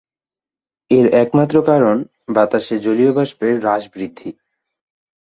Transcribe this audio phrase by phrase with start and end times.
[0.91, 1.95] এর একমাত্র কারণ
[2.35, 4.29] বাতাসে জলীয় বাষ্পের হ্রাস-বৃদ্ধি।